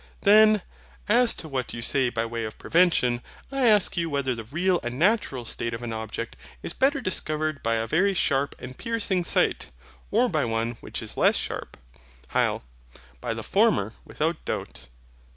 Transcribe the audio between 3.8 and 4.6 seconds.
you whether the